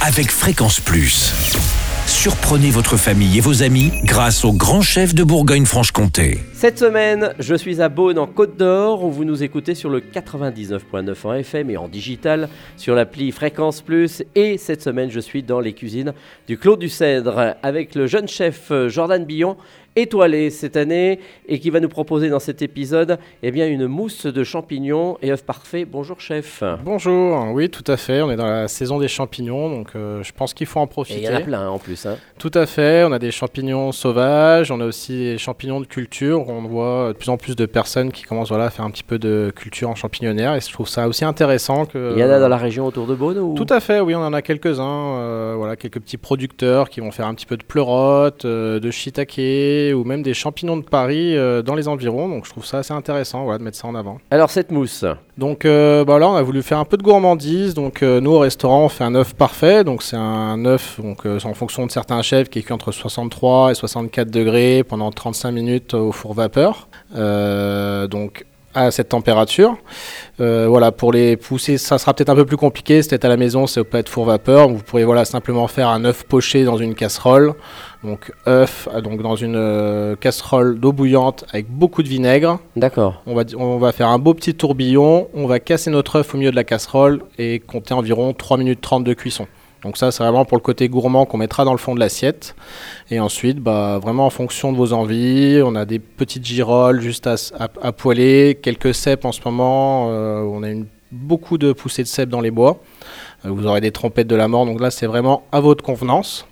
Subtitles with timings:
[0.00, 1.32] avec Fréquence Plus.
[2.06, 6.38] Surprenez votre famille et vos amis grâce au grand chef de Bourgogne-Franche-Comté.
[6.52, 10.00] Cette semaine, je suis à Beaune en Côte d'Or où vous nous écoutez sur le
[10.00, 14.22] 99.9 en FM et en digital sur l'appli Fréquence Plus.
[14.36, 16.14] Et cette semaine, je suis dans les cuisines
[16.46, 19.56] du Clos du Cèdre avec le jeune chef Jordan Billon
[19.96, 24.26] étoilé cette année et qui va nous proposer dans cet épisode eh bien, une mousse
[24.26, 25.88] de champignons et œufs parfaits.
[25.90, 26.62] Bonjour chef.
[26.84, 30.32] Bonjour, oui tout à fait, on est dans la saison des champignons donc euh, je
[30.32, 31.20] pense qu'il faut en profiter.
[31.20, 32.06] Et il y en a plein hein, en plus.
[32.06, 32.16] Hein.
[32.38, 36.48] Tout à fait, on a des champignons sauvages, on a aussi des champignons de culture,
[36.48, 39.02] on voit de plus en plus de personnes qui commencent voilà, à faire un petit
[39.02, 41.86] peu de culture en champignonnaire et je trouve ça aussi intéressant.
[41.86, 43.54] Que, il y en a dans la région autour de Beaune ou...
[43.54, 47.10] Tout à fait, oui on en a quelques-uns, euh, voilà, quelques petits producteurs qui vont
[47.10, 49.38] faire un petit peu de pleurote, euh, de shiitake,
[49.94, 52.28] ou même des champignons de Paris euh, dans les environs.
[52.28, 54.18] Donc je trouve ça assez intéressant voilà, de mettre ça en avant.
[54.30, 55.04] Alors cette mousse
[55.36, 57.74] Donc euh, bah là on a voulu faire un peu de gourmandise.
[57.74, 59.84] Donc euh, nous au restaurant on fait un œuf parfait.
[59.84, 63.72] Donc c'est un œuf donc, en fonction de certains chefs qui est cuit entre 63
[63.72, 66.88] et 64 degrés pendant 35 minutes au four vapeur.
[67.14, 69.76] donc à cette température.
[70.38, 73.02] voilà, pour les pousser, ça sera peut-être un peu plus compliqué.
[73.02, 74.68] C'est à la maison, c'est peut être four vapeur.
[74.68, 77.54] Vous pourrez voilà simplement faire un œuf poché dans une casserole.
[78.04, 82.60] Donc œuf, donc dans une euh, casserole d'eau bouillante avec beaucoup de vinaigre.
[82.76, 83.22] D'accord.
[83.26, 85.28] On va, on va faire un beau petit tourbillon.
[85.34, 88.80] On va casser notre œuf au milieu de la casserole et compter environ 3 minutes
[88.80, 89.48] 30 de cuisson.
[89.82, 92.56] Donc ça, c'est vraiment pour le côté gourmand qu'on mettra dans le fond de l'assiette.
[93.10, 97.28] Et ensuite, bah, vraiment en fonction de vos envies, on a des petites girolles juste
[97.28, 100.08] à, poêler, quelques cèpes en ce moment.
[100.10, 100.68] Euh, on a
[101.12, 102.80] beaucoup de poussées de cèpes dans les bois.
[103.44, 104.66] Euh, vous aurez des trompettes de la mort.
[104.66, 106.46] Donc là, c'est vraiment à votre convenance.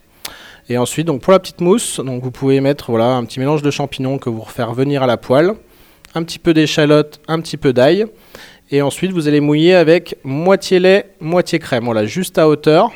[0.69, 3.62] Et ensuite, donc pour la petite mousse, donc vous pouvez mettre voilà, un petit mélange
[3.62, 5.52] de champignons que vous refaire venir à la poêle,
[6.14, 8.06] un petit peu d'échalote, un petit peu d'ail.
[8.72, 11.84] Et ensuite, vous allez mouiller avec moitié lait, moitié crème.
[11.84, 12.91] Voilà, juste à hauteur.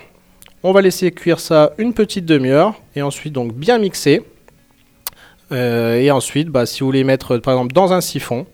[0.62, 2.74] On va laisser cuire ça une petite demi-heure.
[2.94, 4.22] Et ensuite, donc bien mixer.
[5.52, 8.46] Euh, et ensuite, bah, si vous voulez mettre par exemple dans un siphon,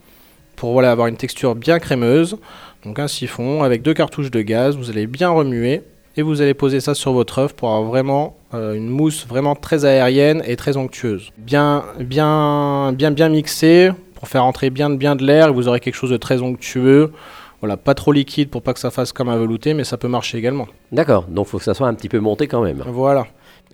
[0.54, 2.38] pour avoir une texture bien crémeuse,
[2.84, 5.82] donc un siphon avec deux cartouches de gaz, vous allez bien remuer
[6.16, 9.54] et vous allez poser ça sur votre œuf pour avoir vraiment euh, une mousse vraiment
[9.54, 11.32] très aérienne et très onctueuse.
[11.36, 15.80] Bien, bien, bien, bien mixé pour faire entrer bien, bien de l'air et vous aurez
[15.80, 17.12] quelque chose de très onctueux.
[17.60, 20.08] Voilà, pas trop liquide pour pas que ça fasse comme un velouté, mais ça peut
[20.08, 20.66] marcher également.
[20.92, 22.84] D'accord, donc il faut que ça soit un petit peu monté quand même.
[22.86, 23.26] Voilà.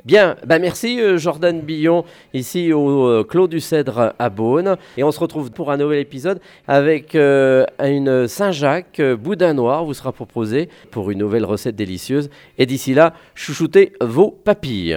[0.04, 2.04] Bien, bah merci euh, Jordan Billon,
[2.34, 4.76] ici au euh, Clos du Cèdre à Beaune.
[4.96, 9.94] Et on se retrouve pour un nouvel épisode avec euh, une Saint-Jacques boudin noir vous
[9.94, 12.30] sera proposé pour une nouvelle recette délicieuse.
[12.58, 14.96] Et d'ici là, chouchoutez vos papilles.